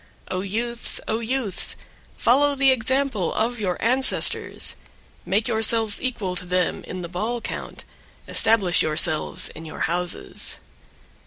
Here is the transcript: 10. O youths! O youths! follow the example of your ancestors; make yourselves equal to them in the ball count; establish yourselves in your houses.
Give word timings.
10. 0.31 0.37
O 0.37 0.41
youths! 0.41 0.99
O 1.07 1.19
youths! 1.19 1.75
follow 2.17 2.55
the 2.55 2.71
example 2.71 3.31
of 3.35 3.59
your 3.59 3.77
ancestors; 3.79 4.75
make 5.27 5.47
yourselves 5.47 6.01
equal 6.01 6.35
to 6.35 6.43
them 6.47 6.83
in 6.85 7.01
the 7.01 7.07
ball 7.07 7.39
count; 7.39 7.83
establish 8.27 8.81
yourselves 8.81 9.49
in 9.49 9.63
your 9.63 9.81
houses. 9.81 10.57